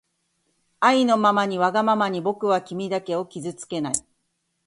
[0.79, 3.93] あいのままにわがままにぼくはきみだけをきずつけない